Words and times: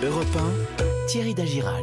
Europe 0.00 0.28
1, 0.78 1.06
Thierry 1.08 1.34
Dagiral. 1.34 1.82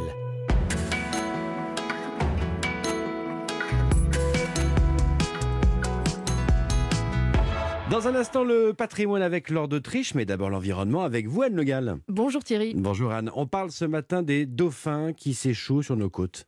Dans 7.91 8.07
un 8.07 8.15
instant, 8.15 8.45
le 8.45 8.71
patrimoine 8.71 9.21
avec 9.21 9.49
Laure 9.49 9.67
d'Autriche, 9.67 10.15
mais 10.15 10.23
d'abord 10.23 10.49
l'environnement 10.49 11.03
avec 11.03 11.27
vous, 11.27 11.41
Anne 11.41 11.55
Le 11.55 11.65
Gall. 11.65 11.97
Bonjour 12.07 12.41
Thierry. 12.41 12.73
Bonjour 12.77 13.11
Anne. 13.11 13.31
On 13.35 13.47
parle 13.47 13.71
ce 13.71 13.83
matin 13.83 14.23
des 14.23 14.45
dauphins 14.45 15.11
qui 15.11 15.33
s'échouent 15.33 15.83
sur 15.83 15.97
nos 15.97 16.09
côtes. 16.09 16.47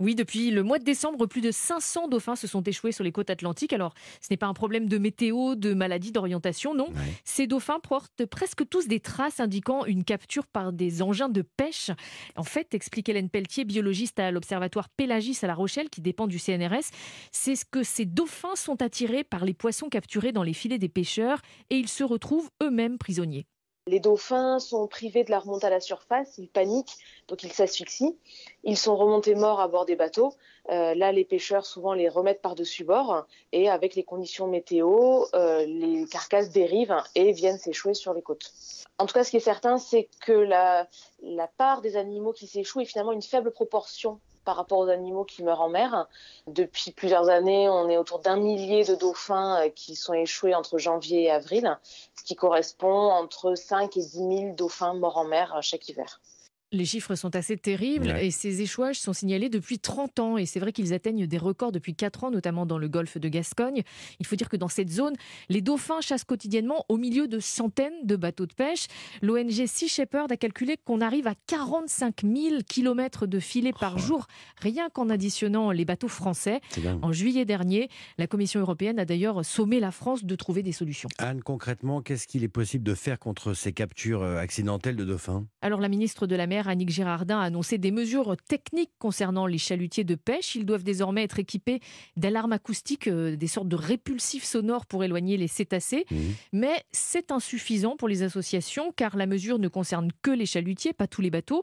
Oui, 0.00 0.14
depuis 0.14 0.50
le 0.50 0.62
mois 0.62 0.78
de 0.78 0.84
décembre, 0.84 1.26
plus 1.26 1.40
de 1.40 1.50
500 1.50 2.08
dauphins 2.08 2.36
se 2.36 2.46
sont 2.46 2.62
échoués 2.62 2.92
sur 2.92 3.04
les 3.04 3.12
côtes 3.12 3.30
atlantiques. 3.30 3.72
Alors, 3.72 3.94
ce 4.20 4.28
n'est 4.30 4.36
pas 4.36 4.46
un 4.46 4.54
problème 4.54 4.88
de 4.88 4.98
météo, 4.98 5.54
de 5.54 5.74
maladie, 5.74 6.12
d'orientation, 6.12 6.74
non. 6.74 6.88
Ouais. 6.88 7.12
Ces 7.24 7.46
dauphins 7.46 7.80
portent 7.80 8.26
presque 8.26 8.68
tous 8.68 8.88
des 8.88 9.00
traces 9.00 9.40
indiquant 9.40 9.84
une 9.84 10.04
capture 10.04 10.46
par 10.46 10.72
des 10.72 11.02
engins 11.02 11.28
de 11.28 11.42
pêche. 11.42 11.90
En 12.36 12.44
fait, 12.44 12.74
explique 12.74 13.08
Hélène 13.08 13.30
Pelletier, 13.30 13.64
biologiste 13.64 14.18
à 14.18 14.30
l'Observatoire 14.30 14.88
Pélagis 14.88 15.38
à 15.42 15.46
La 15.46 15.54
Rochelle, 15.54 15.90
qui 15.90 16.00
dépend 16.00 16.26
du 16.26 16.38
CNRS, 16.38 16.90
c'est 17.32 17.56
ce 17.56 17.64
que 17.64 17.82
ces 17.82 18.04
dauphins 18.04 18.56
sont 18.56 18.82
attirés 18.82 19.24
par 19.24 19.44
les 19.44 19.54
poissons 19.54 19.88
capturés 19.88 20.32
dans 20.32 20.42
les 20.42 20.54
filets 20.54 20.78
des 20.78 20.88
pêcheurs 20.88 21.40
et 21.70 21.76
ils 21.76 21.88
se 21.88 22.04
retrouvent 22.04 22.50
eux-mêmes 22.62 22.98
prisonniers. 22.98 23.46
Les 23.88 24.00
dauphins 24.00 24.58
sont 24.58 24.86
privés 24.86 25.24
de 25.24 25.30
la 25.30 25.38
remontée 25.38 25.66
à 25.66 25.70
la 25.70 25.80
surface, 25.80 26.36
ils 26.36 26.48
paniquent, 26.48 26.94
donc 27.26 27.42
ils 27.42 27.52
s'asphyxient. 27.52 28.14
Ils 28.62 28.76
sont 28.76 28.94
remontés 28.96 29.34
morts 29.34 29.60
à 29.60 29.68
bord 29.68 29.86
des 29.86 29.96
bateaux. 29.96 30.34
Euh, 30.68 30.94
là, 30.94 31.10
les 31.10 31.24
pêcheurs 31.24 31.64
souvent 31.64 31.94
les 31.94 32.10
remettent 32.10 32.42
par-dessus 32.42 32.84
bord 32.84 33.26
et 33.52 33.70
avec 33.70 33.94
les 33.94 34.02
conditions 34.02 34.46
météo, 34.46 35.24
euh, 35.34 35.64
les 35.64 36.04
carcasses 36.06 36.50
dérivent 36.50 37.02
et 37.14 37.32
viennent 37.32 37.56
s'échouer 37.56 37.94
sur 37.94 38.12
les 38.12 38.20
côtes. 38.20 38.52
En 38.98 39.06
tout 39.06 39.14
cas, 39.14 39.24
ce 39.24 39.30
qui 39.30 39.38
est 39.38 39.40
certain, 39.40 39.78
c'est 39.78 40.10
que 40.20 40.32
la, 40.32 40.86
la 41.22 41.46
part 41.46 41.80
des 41.80 41.96
animaux 41.96 42.34
qui 42.34 42.46
s'échouent 42.46 42.80
est 42.80 42.84
finalement 42.84 43.12
une 43.12 43.22
faible 43.22 43.52
proportion 43.52 44.20
par 44.48 44.56
rapport 44.56 44.78
aux 44.78 44.88
animaux 44.88 45.26
qui 45.26 45.42
meurent 45.42 45.60
en 45.60 45.68
mer. 45.68 46.06
Depuis 46.46 46.90
plusieurs 46.90 47.28
années, 47.28 47.68
on 47.68 47.90
est 47.90 47.98
autour 47.98 48.20
d'un 48.20 48.36
millier 48.36 48.82
de 48.82 48.94
dauphins 48.94 49.60
euh, 49.60 49.68
qui 49.68 49.94
sont 49.94 50.14
échoués 50.14 50.54
entre 50.54 50.78
janvier 50.78 51.24
et 51.24 51.30
avril, 51.30 51.78
ce 52.18 52.24
qui 52.24 52.34
correspond 52.34 53.10
entre 53.10 53.54
5 53.54 53.94
et 53.98 54.00
10 54.00 54.08
000 54.10 54.54
dauphins 54.54 54.94
morts 54.94 55.18
en 55.18 55.24
mer 55.24 55.54
euh, 55.54 55.60
chaque 55.60 55.86
hiver. 55.90 56.22
Les 56.70 56.84
chiffres 56.84 57.14
sont 57.14 57.34
assez 57.34 57.56
terribles 57.56 58.08
Ouais. 58.08 58.26
et 58.26 58.30
ces 58.30 58.60
échouages 58.60 59.00
sont 59.00 59.14
signalés 59.14 59.48
depuis 59.48 59.78
30 59.78 60.18
ans 60.18 60.36
et 60.36 60.44
c'est 60.44 60.60
vrai 60.60 60.72
qu'ils 60.72 60.92
atteignent 60.92 61.26
des 61.26 61.38
records 61.38 61.72
depuis 61.72 61.94
4 61.94 62.24
ans, 62.24 62.30
notamment 62.30 62.66
dans 62.66 62.76
le 62.76 62.88
golfe 62.88 63.16
de 63.16 63.28
Gascogne. 63.28 63.82
Il 64.20 64.26
faut 64.26 64.36
dire 64.36 64.50
que 64.50 64.56
dans 64.58 64.68
cette 64.68 64.90
zone, 64.90 65.14
les 65.48 65.62
dauphins 65.62 66.02
chassent 66.02 66.24
quotidiennement 66.24 66.84
au 66.90 66.98
milieu 66.98 67.26
de 67.26 67.38
centaines 67.40 67.94
de 68.04 68.16
bateaux 68.16 68.44
de 68.44 68.52
pêche. 68.52 68.86
L'ONG 69.22 69.66
Sea 69.66 69.88
Shepherd 69.88 70.30
a 70.30 70.36
calculé 70.36 70.76
qu'on 70.84 71.00
arrive 71.00 71.26
à 71.26 71.34
45 71.46 72.22
000 72.22 72.56
kilomètres 72.68 73.26
de 73.26 73.38
filets 73.40 73.72
par 73.72 73.94
Oh. 73.96 73.98
jour, 74.00 74.26
rien 74.58 74.90
qu'en 74.90 75.08
additionnant 75.08 75.70
les 75.70 75.86
bateaux 75.86 76.08
français. 76.08 76.60
En 77.00 77.12
juillet 77.12 77.46
dernier, 77.46 77.88
la 78.18 78.26
Commission 78.26 78.60
européenne 78.60 78.98
a 78.98 79.06
d'ailleurs 79.06 79.42
sommé 79.44 79.80
la 79.80 79.90
France 79.90 80.24
de 80.24 80.34
trouver 80.36 80.62
des 80.62 80.72
solutions. 80.72 81.08
Anne, 81.16 81.42
concrètement, 81.42 82.02
qu'est-ce 82.02 82.26
qu'il 82.26 82.44
est 82.44 82.48
possible 82.48 82.84
de 82.84 82.94
faire 82.94 83.18
contre 83.18 83.54
ces 83.54 83.72
captures 83.72 84.22
euh, 84.22 84.36
accidentelles 84.36 84.96
de 84.96 85.04
dauphins? 85.04 85.46
Alors 85.62 85.80
la 85.80 85.88
ministre 85.88 86.26
de 86.26 86.36
la 86.36 86.46
Mer, 86.46 86.57
Annick 86.66 86.90
Girardin, 86.90 87.38
a 87.38 87.44
annoncé 87.44 87.78
des 87.78 87.90
mesures 87.90 88.36
techniques 88.48 88.90
concernant 88.98 89.46
les 89.46 89.58
chalutiers 89.58 90.04
de 90.04 90.14
pêche. 90.14 90.54
Ils 90.54 90.66
doivent 90.66 90.82
désormais 90.82 91.22
être 91.22 91.38
équipés 91.38 91.80
d'alarmes 92.16 92.52
acoustiques, 92.52 93.06
euh, 93.06 93.36
des 93.36 93.46
sortes 93.46 93.68
de 93.68 93.76
répulsifs 93.76 94.44
sonores 94.44 94.86
pour 94.86 95.04
éloigner 95.04 95.36
les 95.36 95.48
cétacés. 95.48 96.06
Mhm. 96.10 96.18
Mais 96.52 96.82
c'est 96.90 97.30
insuffisant 97.30 97.96
pour 97.96 98.08
les 98.08 98.22
associations 98.22 98.92
car 98.96 99.16
la 99.16 99.26
mesure 99.26 99.58
ne 99.58 99.68
concerne 99.68 100.10
que 100.22 100.30
les 100.30 100.46
chalutiers, 100.46 100.92
pas 100.92 101.06
tous 101.06 101.20
les 101.20 101.30
bateaux. 101.30 101.62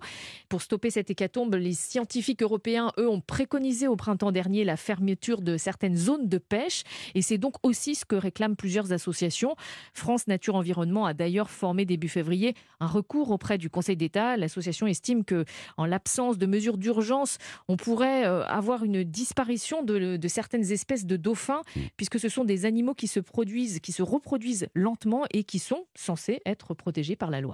Pour 0.49 0.61
stopper 0.61 0.91
cette 0.91 1.09
hécatombe, 1.09 1.55
les 1.55 1.73
scientifiques 1.73 2.41
européens, 2.41 2.91
eux, 2.97 3.09
ont 3.09 3.21
préconisé 3.21 3.87
au 3.87 3.95
printemps 3.95 4.31
dernier 4.31 4.63
la 4.63 4.77
fermeture 4.77 5.41
de 5.41 5.57
certaines 5.57 5.97
zones 5.97 6.29
de 6.29 6.37
pêche. 6.37 6.83
Et 7.15 7.21
c'est 7.21 7.37
donc 7.37 7.55
aussi 7.63 7.95
ce 7.95 8.05
que 8.05 8.15
réclament 8.15 8.55
plusieurs 8.55 8.93
associations. 8.93 9.55
France 9.93 10.27
Nature 10.27 10.55
Environnement 10.55 11.05
a 11.05 11.13
d'ailleurs 11.13 11.49
formé 11.49 11.85
début 11.85 12.09
février 12.09 12.53
un 12.79 12.87
recours 12.87 13.31
auprès 13.31 13.57
du 13.57 13.69
Conseil 13.69 13.97
d'État. 13.97 14.37
L'association 14.37 14.84
estime 14.87 15.23
que, 15.23 15.45
en 15.77 15.85
l'absence 15.85 16.37
de 16.37 16.45
mesures 16.45 16.77
d'urgence, 16.77 17.37
on 17.67 17.77
pourrait 17.77 18.25
euh, 18.25 18.43
avoir 18.45 18.83
une 18.83 19.03
disparition 19.03 19.83
de, 19.83 20.17
de 20.17 20.27
certaines 20.27 20.71
espèces 20.71 21.05
de 21.05 21.17
dauphins, 21.17 21.61
puisque 21.97 22.19
ce 22.19 22.29
sont 22.29 22.43
des 22.43 22.65
animaux 22.65 22.93
qui 22.93 23.07
se 23.07 23.19
produisent, 23.19 23.79
qui 23.79 23.91
se 23.91 24.03
reproduisent 24.03 24.67
lentement 24.73 25.25
et 25.31 25.43
qui 25.43 25.59
sont 25.59 25.85
censés 25.95 26.41
être 26.45 26.73
protégés 26.73 27.15
par 27.15 27.29
la 27.29 27.41
loi. 27.41 27.53